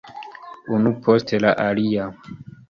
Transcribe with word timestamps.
Unu 0.77 0.93
post 1.09 1.35
la 1.45 1.53
alia. 1.67 2.09